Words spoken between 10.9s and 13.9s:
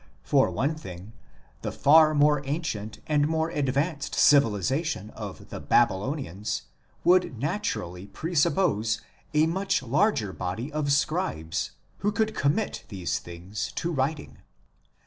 scribes who could commit these things